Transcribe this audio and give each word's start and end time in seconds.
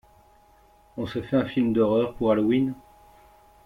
On 0.97 1.05
se 1.05 1.21
fait 1.21 1.35
un 1.35 1.45
film 1.45 1.73
d'horreur 1.73 2.15
pour 2.15 2.31
Halloween? 2.31 2.73